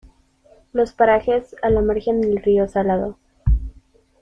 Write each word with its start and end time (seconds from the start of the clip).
Los 0.73 0.93
parajes 0.93 1.55
a 1.61 1.69
la 1.69 1.81
margen 1.81 2.21
del 2.21 2.41
río 2.41 2.67
Salado. 2.67 3.19